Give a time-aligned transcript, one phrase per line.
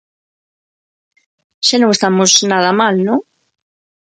[1.65, 3.19] Xa non estamos nada mal, ¿non?